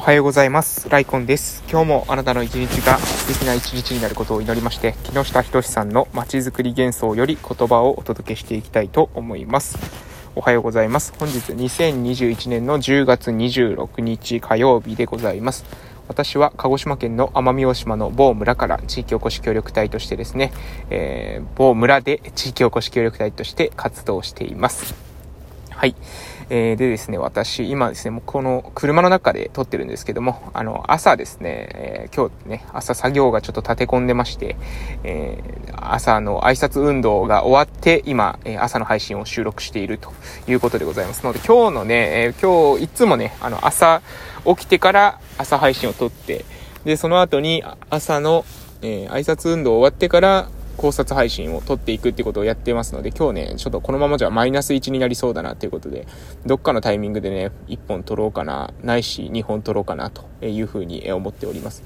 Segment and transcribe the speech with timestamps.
[0.00, 0.88] おはようございます。
[0.88, 1.62] ライコンです。
[1.70, 9.78] 今日もあなたの一日が素敵な一日になることを祈りまして、木下仁さんのまちづくり幻想より言葉をお届けしていきたいと思います。
[10.34, 11.12] おはようございます。
[11.18, 15.66] 本日2021年の10月26日火曜日でございます。
[16.08, 20.50] 私は鹿児島県の奄美大島の某村から地域おこし協力隊としてですね、
[20.88, 25.09] えー、某村で地域おこし協力隊として活動しています。
[25.80, 25.94] はい。
[26.50, 34.56] えー、でですね、私、今ですね、もうこの車の中で撮ってるんですけども、あの、朝ですね、えー、今日ね、朝作業がちょっと立て込んでまして、
[35.04, 40.12] えー、朝の挨拶運動が終わって、今、え朝の配信を収録していると
[40.46, 44.02] いうことでございますので、今日のね、え今日いつもね、あの、朝
[44.44, 46.44] 起きてから朝配信を撮って、
[46.84, 48.44] で、その後に朝の、
[48.82, 56.06] え挨拶運動終わってから、考察配信を撮っていくってことをやってますので、今日ね、ちょっとこのままじゃマイナス1になりそうだなっていうことで、
[56.46, 61.82] どっかのタイミングでね、1本撮ろうかな、ないし2本撮ろうかなというふうに思っております。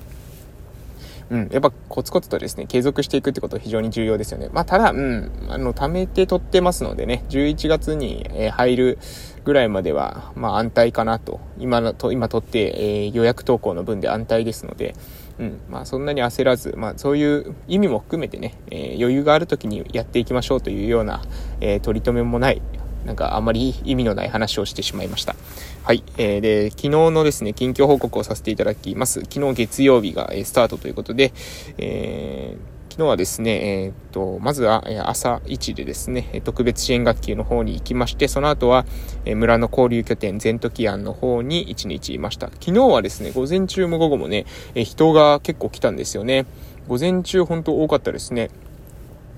[1.30, 4.48] うん、やっぱコツコツとですね、継続していくってことは非常に重要ですよね。
[4.52, 8.98] まあ、ただ、うん、あの、貯めて取ってますのでね、11月に、え入る
[9.42, 11.40] ぐらいまでは、まあ、安泰かなと。
[11.58, 14.94] 今のと、今取って、えー、予約投稿の分で安泰ですので、
[15.38, 21.22] うん、まあ、そんなに焦らず、まあ、そういう意味も含めてね、えー、余裕がある時にやっていきましょうというような、
[21.60, 22.62] えー、取り留めもない、
[23.04, 25.34] なんかあまり意味のない話をしてしまいました。
[25.82, 26.02] はい。
[26.16, 29.20] えー、で、昨日のですね、近況報告をさせていただきます。
[29.22, 31.32] 昨日月曜日が、えー、スタートということで、
[31.78, 38.86] えー昨日はですね、えー、っと、まずは朝一でですね、特別支援学級の方に行きまして、その後は
[39.26, 42.50] 村の交流拠点全時庵の方に1日いました。
[42.60, 46.46] 昨日はですね、午前中も午後もね、人が結構来たんですよね。
[46.86, 48.48] 午前中本当多かったですね。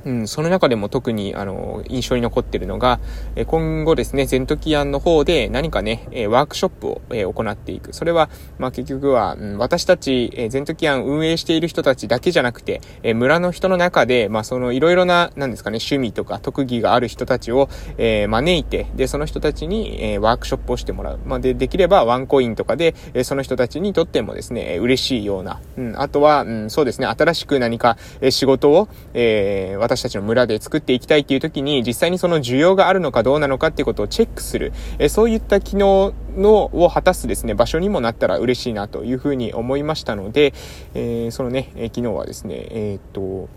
[0.07, 3.01] うん、その中でも特に、あの、印象に残ってるのが、
[3.35, 7.93] え今後ですね、ゼントキアンの方で何かね、えワークショップを、え行っていく。
[7.93, 21.21] それは、まあ、結局は、うん、私たち、えゼントキアン運営している人たちだけじゃなくて、え村の人の中で、まあ、その、いろいろな、なんですかね、趣味とか特技がある人たちを、え招いて、で、その人たちに、えワークショップをしてもらう。
[21.27, 40.53] まあ、で、できればワンコインとかで、えその人たちにとってもですね、嬉しいような、うん、あとは、うん、そうですね、新しく何か、え仕事を、えー、私私たちの村で作っていきたいっていう時に、実際にその需要があるのかどうなのかっていうことをチェックする、えそういった機能のを果たすですね、場所にもなったら嬉しいなというふうに思いましたので、
[40.95, 43.49] えー、そのね、え昨日はですね、えー、っと、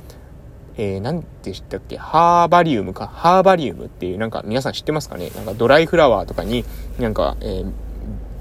[0.78, 3.08] えー、何でしたっけハーバリウムか。
[3.08, 5.30] ハーバリウムっていう、なんか皆さん知ってますかね？
[5.36, 6.64] なんかドライフラワーとかに、
[7.00, 7.72] なんか、えー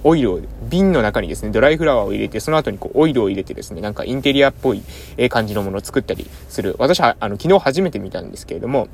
[0.05, 4.83] オイルを、瓶の中にですね、ドライフラワーを入れて、その後にこう、オイルを入れてですね、なんかインテリアっぽい
[5.29, 6.77] 感じのものを作ったりする。
[6.79, 8.89] 私は、あの、昨日初めて見たんですけれども、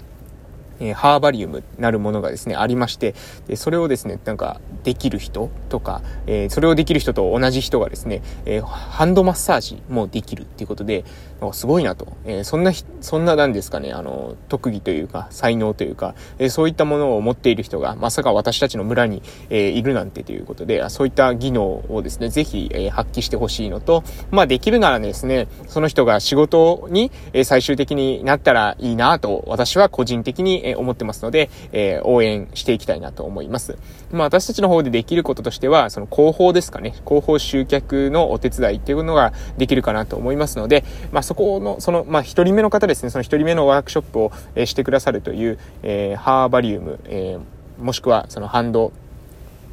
[0.80, 3.14] えー、ハーバリウムなるものがですね、ありまして、
[3.46, 11.04] でそれをですね、なんか、できる人とか、えー、それをできる人と同じ人がですね、えー、ハンドマッサージもできるっていうことで、
[11.52, 12.16] すごいなと。
[12.24, 33.78] えー、そんな、そんななんですかね、あの、特技というか、才能というか、えー、そういったものを持っている人が、まさか私たちの村に、えー、いるなんてということで、そういった技能をですね、ぜひ、えー、発揮してほしいのと、まあ、できるならですね、その人が仕事に、えー、最終的になったらいいなと、私は個人的に、え、思ってますので、え、応援していきたいなと思います。
[34.12, 47.38] まあ、私たちの方でできることとしては、その広報ですかね、広報集客のお手伝いっていうのができるかなと思いますので、まあ、そこの、その、まあ、一人目の方ですね、その一人目のワークショップを、えしてくださるという、え、ハーバリウム、え、
[47.78, 48.92] もしくはそのハンド、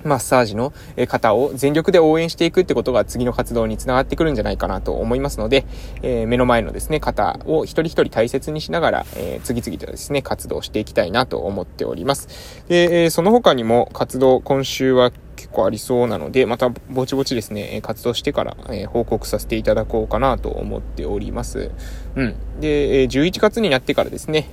[0.03, 0.73] マッサージの
[1.07, 5.65] 方を全力で応援していくってことが次の活動につながってくるんじゃないかなと思いますので、
[6.01, 12.63] えー、目の前のですね、方を一人一人大切にしながら、えー、次々とですね、活動していきたいなと思っております。
[12.67, 21.71] で、えー、その他にも活動、今週は結構ありそうなので、またぼちぼちですね、活動してから、え、報告させていただこうかなと思っております。
[22.15, 22.35] うん。
[22.59, 24.49] で、11月になってからですね、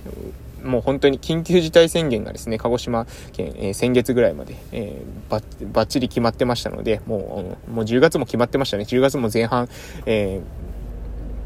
[0.65, 5.41] もう本当に緊急事態宣言がですね、鹿児島県、えー、先月ぐらいまで、えー、ば
[5.73, 8.85] ばっちり決まってましたので、もう、もう10月も決まってましたね。
[8.85, 9.69] 10月も前半、
[10.07, 10.69] えー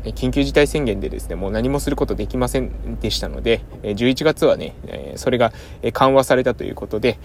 [0.04, 4.74] 緊急事態宣言でですね、もう何もすることできませんでしたので、11月はね、
[5.16, 5.52] それが
[5.92, 7.18] 緩和されたということで、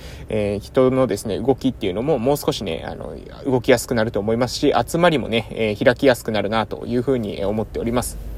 [0.61, 8.36] 人のですね、動きっていうのももう少しね、あの、動きやすくなると思いますし、集まりもね、開きやすくなるなというふうに思っております。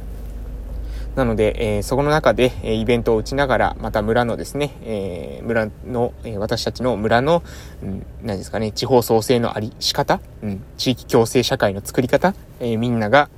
[1.15, 7.43] なので、えー、そこの中で、えイベントを打ちながら、また村のですね、えー、村の、えー、私たちの村の、
[7.83, 13.29] うん、何ですかね、地方創生のあり、仕方、うん、地域共生社会の作り方、えみんなが、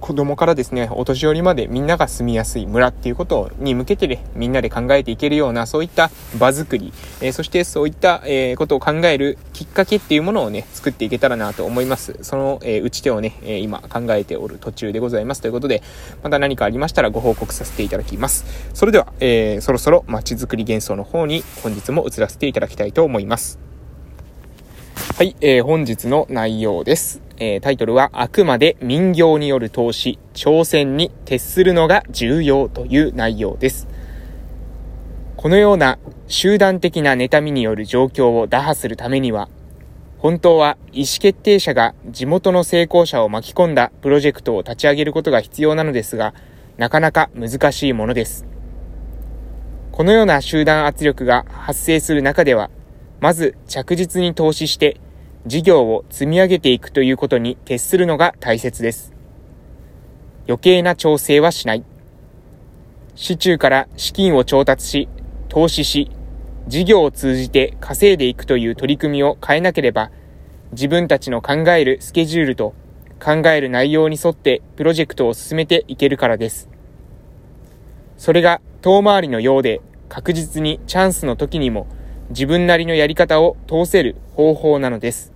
[0.00, 12.18] 子供からですね、お年寄りまでみんなが住みやすい村っていうことに向けてね、みんなで考えていけるような、そういった場作り、えー、そしてそういった、えー、ことを考えるきっかけっていうものをね、作っていけたらなと思います。
[12.22, 15.40] その、えー、打ち手をね、え今考えておる途中でございます。
[15.40, 15.82] ということで、
[16.22, 18.44] また何かありましたらご報告させていただきます。
[18.74, 23.58] それでは、えそろそろ街づくり幻想の方に本日も移らせていただきたいと思います。
[25.16, 27.23] はい、えー、本日の内容です。
[27.38, 33.88] えー、タイトルは、あくまで民業による投資、挑戦に徹するのが重要という内容です。
[35.36, 39.48] このような集団的な妬みによる状況を打破するためには、
[40.18, 46.32] 本当は意思決定者が地元の成功者を巻き込んだプロジェクトを立ち上げることが必要なのですが、
[46.78, 48.46] なかなか難しいものです。
[49.92, 52.70] このような集団圧力が発生する中では、
[53.20, 54.98] まず着実に投資して
[55.46, 59.12] 事業を積み上げていくということに徹するのが大切です。
[60.46, 61.84] 余計な調整はしない。
[63.14, 65.08] 市中から資金を調達し、
[65.50, 66.10] 投資し、
[66.66, 70.10] 事業を通じて稼いでいくという取り組みを変えなければ、
[70.72, 72.74] 自分たちの考えるスケジュールと
[73.22, 76.70] 考える内容に沿ってプロジェクトを進めていけるからです。
[78.16, 81.86] それが遠回りのようで確実にチャンスの時にも
[82.30, 85.33] 自分なりのやり方を通せる方法なのです。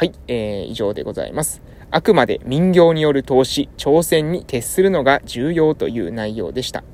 [0.00, 1.60] はい、えー、以上でございます。
[1.90, 6.84] あくまで民業による投資、挑戦に徹するのが重要という内容でした。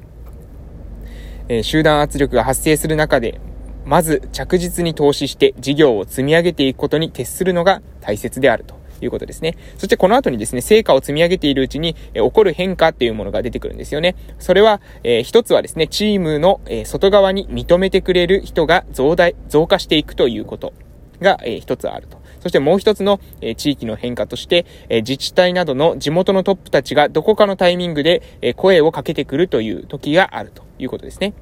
[1.49, 3.41] えー、集団圧力が発生する中で、
[3.85, 9.57] まず着実に投資して事業を積み上げていくことに徹するのが大切であるということですね。
[9.79, 14.17] そしてこの後にですね、成果を積み上げているうちに、え、起こる変化っていうものが出てくるんですよね。
[14.41, 20.75] それは、えー、一つはですね、チームの、え、外側に認めてくれる人が増大、増加していくということ
[21.21, 22.19] が、えー、一つあると。
[22.41, 31.33] そしてもう一つの、え、地域の変化として、え、自治体などの地元のトップたちがどこかのタイミングで、え、声をかけてくるという時があるということですね。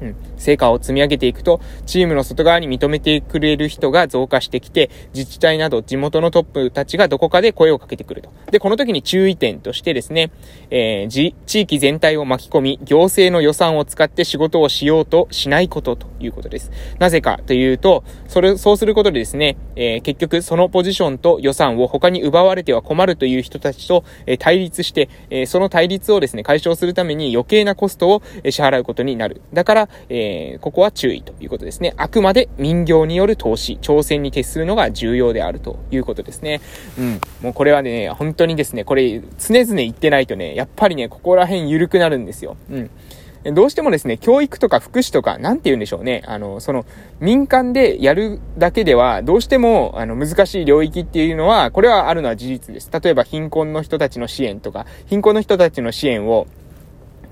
[0.00, 8.30] うん、成果を積み上げていくと、チームの外側に認めてくれる人が増加してきて、自治体など地元のトップたちがどこかで声をかけてくると。
[8.50, 10.30] で、この時に注意点としてですね、
[10.70, 16.70] えー、地域全体を巻き込み、行政の予算を使って仕事をしようとしないことということです。
[16.98, 29.42] なぜかというと、それ、そうすることでですね、えー、結局そのポジションと予算を他に奪われては困るという人たちと、えー、対立して、えその対立をですね、解消するために余計なコストを支払うことになる。
[29.52, 31.94] だから、えー、ここは注意ということですね。
[31.96, 36.60] あくまで民業による投資、挑戦に徹するのが重要であるということですね。
[36.98, 37.20] うん。
[37.42, 42.56] もうこれはね、本当にですね、これ常々言ってないとね、やっぱりね、ここら辺緩くなるんですよ。
[42.70, 42.90] うん。
[43.44, 46.22] どうしてもですね、教育とか福祉とか、なんて言うんでしょうね。
[46.26, 46.86] あの、その、
[47.18, 52.88] 民間でやるだけでは、どうしても、あの、難しい領域っていうのは、これはあるのは事実です。
[52.92, 56.46] 例えば、貧困の人たちの支援とか、貧困の人たちの支援を、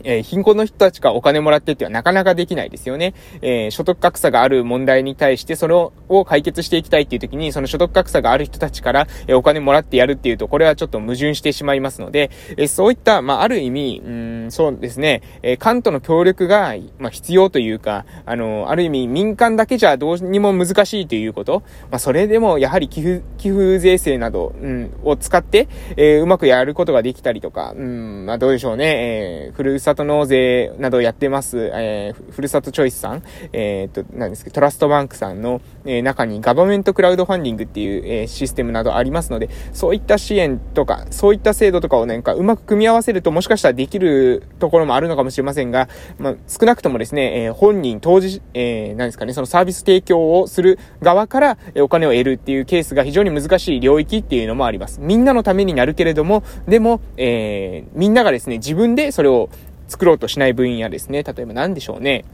[0.04, 3.14] えー、貧困の人たちがお金もらってってはなかなかできないですよね。
[3.42, 5.92] えー、所得格差がある問題に対して、それを
[6.24, 33.22] 解決していきたいっていう時に、その所得格差がある人たちから、え、お金もらってやるっていうと、これはちょっと矛盾してしまいますので、えそういった、まあ、ある意味、うん、そうですね、えカントの協力が、まあ、必要というか、あの、ある意味民間だけじゃどうにも難しいということ、まあ、それでもやはり寄付、寄付税制など、うん、を使って、えうまくやることができたりとか、うん、まあ、どうでしょうね、え、ふるさと納税などをやってます、えー、ふるさとチョイスさん、
[33.52, 45.88] えー、っと、なんですけど、トラストバンクさんの、えー、中にガバメントクラウドファンディングっていう、えー、システムなどありますので、そういった支援とか、そういった制度とかをなんかうまく組み合わせるともしかしたらできるところもあるのかもしれませんが、
[46.18, 55.00] まあ、少なくともですね、えー、本人、当時、えー、何ですかね、そのサービス提供をする側から、えお金を得るっていうケースが非常に難しい領域っていうのもあります。
[55.00, 59.48] みんなのためになるけれども、でも、えー、みんながですね、自分でそれを
[59.90, 61.24] 作ろうとしない分野ですね。
[61.24, 62.24] 例えば何でしょうね。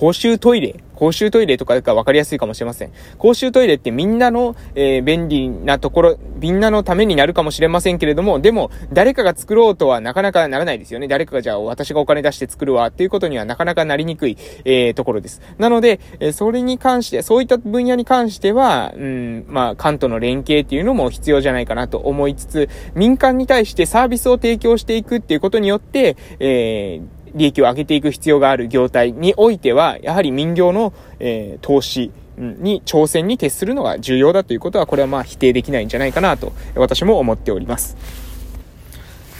[0.00, 2.92] 公衆トイレ公衆トイレとかが分かりやすいかもしれません。
[3.16, 11.08] 公衆トイレってみんなの、えー、便利なところ、みんなのためになるかもしれませんけれども、でも、誰かが作ろうとはなかなかならないですよね。
[11.08, 15.40] 誰かがじゃあ私がお金出して作るわっていうことにはなかなかなりにくい、えー、ところです。
[15.56, 32.10] なので、えー、それに関して、そういった分野に関しては、うん、まあ、関東の連携っていうのも必要じゃないかなと思いつつ、民間に対してサービスを提供していくっていうことによって、えー、利益を上げていく必要がある業態においては、やはり民業の、えー、投資、
[32.40, 37.96] に挑戦に徹するのが重要だということは、これはまあ否定できないんじゃないかなと、私も思っております。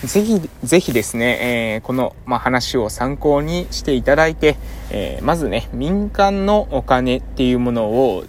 [0.04, 4.56] ぜひ、ぜひですね、えー、この、まあ、話を参考にしていただいて、
[4.90, 8.24] えー、まずね、民間のお金っていうものを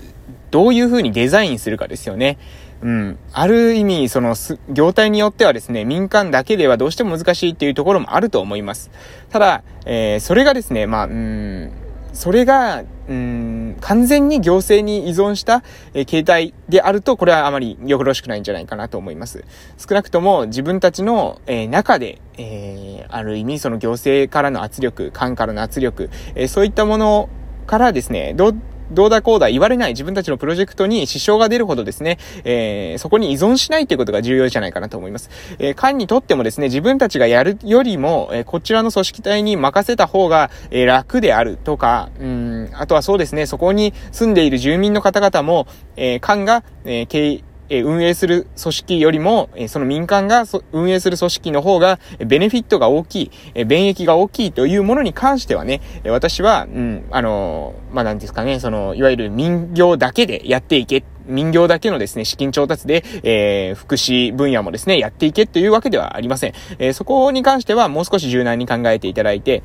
[0.51, 2.37] どういうふうにデザインするかですよね。
[2.83, 3.17] うん。
[3.31, 4.35] ある意味、その、
[4.69, 8.89] 業態によってはですね、民間だけではどうしても難しいっていうところもあると思います。
[9.29, 11.71] ただ、えー、それがですね、まあ、うん、
[12.13, 19.43] それが、うん、完全に行政に依存した、えー、形態であると、これはあまりよろしくないんじゃないかなと思います。
[19.77, 27.29] 少なくとも自分たちの、えー、中で、えー、ある意味その行政からの圧力、官からの圧力、えー、そういったもの
[27.67, 28.53] からですね、ど、
[28.91, 35.29] どうだこうだ言われない自分たちのプロジェクトに支障が出るほどですね、えー、そこに依存しないということが重要じゃないかなと思います。
[35.59, 66.53] えー、官にとってもですね、自分たちがやるよりも、えー、こちらの組織体に任せた方が、えー、楽であるとか、うん、あとはそうですね、そこに住んでいる住民の方々も、えー、官が、えー、経え運営する組織よりも、えその民間が運営する組織の方が、ベネフィットが大きい、え便益が大きいというものに関してはね、私は、うん、あのまあ、なんですかね、その、いわゆる民業だけでやっていけ、民業だけのですね、資金調達で、えー、福祉分野もですね、やっていけというわけではありません。
[66.77, 69.63] えー、そこに関してはもう少し柔軟に考えていただいて、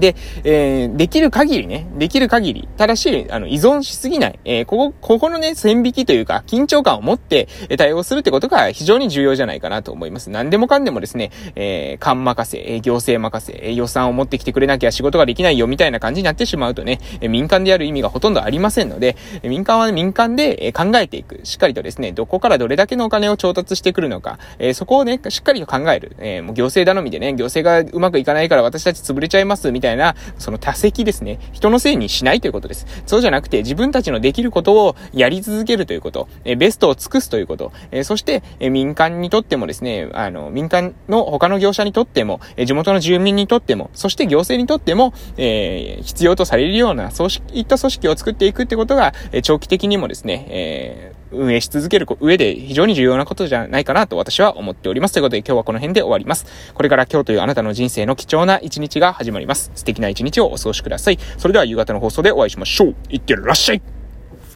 [0.00, 10.30] で、えー、できる限りね、できる限り、ただし、あの、依存しすぎない、えー、ここ、ここのね、線引きというか、緊張感を持って、え対応するってことが非常に重要じゃないかなと思います。
[10.30, 21.40] 何でもかんでもですね、えー、官任せ、え行政任せ、え予算を持ってきてくれなきゃ仕事ができないよ、みたいな感じになってしまうとね、え民間でやる意味がほとんどありませんので、え民間は、ね、民間で、え考えていく。
[21.44, 26.16] しっかりとですね、どこからどれだけのお金を調達してくるのか、えそこをね、しっかりと考える。
[26.18, 31.38] えもう行政頼みでね、行政がうまくいかないから私たち潰れちゃいます、みたいな、その多席ですね。
[31.52, 32.86] 人のせいにしないということです。
[33.04, 55.12] そうじゃなくて、自分たちのできることをやり続けるということ、えベストを尽くすということ、えそして、え民間にとってもですね、あの、民間の他の業者にとっても、え地元の住民にとっても、そして行政にとっても、えー、必要とされるような、そういった組織を作っていくってことが、え長期的にもですね、えー運営し続ける上で非常に重要なことじゃないかなと私は思っております。
[55.12, 56.46] ということで今日はこの辺で終わります。
[56.74, 59.70] これから今日というあなたの人生の貴重な一日が始まります。
[59.74, 61.18] 素敵な一日をお過ごしください。
[61.38, 62.94] それでは夕方の放送でお会いしましょう。
[63.08, 64.01] いってらっしゃい